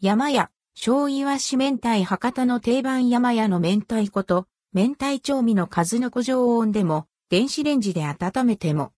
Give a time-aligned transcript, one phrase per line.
[0.00, 8.92] 山屋、醤油は明太博多の定番山屋の明太子と、明太調味の数の子常温でも、電子レンジで温めても。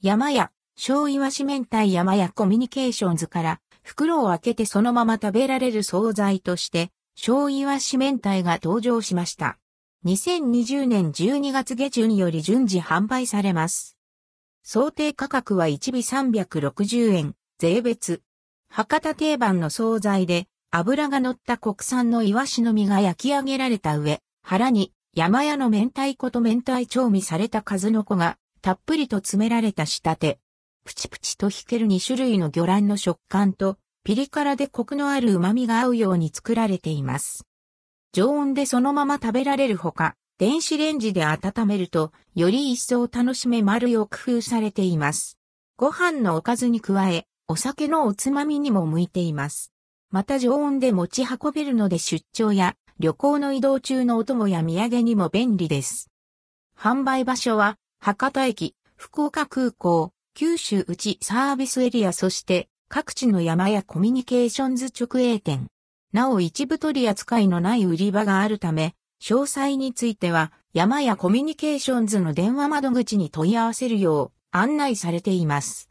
[0.00, 9.58] 山屋、醤油は明太山屋コミュニケーションズから、袋を開けてそのまま食べられる惣菜として、醤油は明太が登場しました。
[10.06, 13.95] 2020年12月下旬より順次販売されます。
[14.68, 15.98] 想定価格は1尾
[16.42, 17.36] 360円。
[17.60, 18.22] 税別。
[18.68, 30.40] 博多定番の惣菜で、油が乗った国産のイワシの身が焼き上げられた上、腹に山屋の明太子と明太調味された数の子がたっぷりと詰められた仕立て。
[30.84, 37.46] プチプチと引ける2種類の魚卵の食感とピリ辛でコクのある旨味が合うように作られています。
[38.12, 45.38] 常温でそのまま食べられるほか、電子レンジで温めるとより一層楽しめ丸よ工夫されています。
[45.78, 49.72] ご飯のおかずに加え、お酒のおつまみにも向いています。
[50.10, 56.10] また常温で持ち運べるので出張や旅行の移動中のお供や土産にも便利です。
[56.78, 65.68] 販売場所は博多駅、福岡空港、九州内サービスエリアそして各地の山やコミュニケーションズ直営店。
[66.12, 75.90] なお一部取り扱いのない売り場があるため、詳細については山やコミュニケーションズの電話窓口に問い合わせるよう案内されています。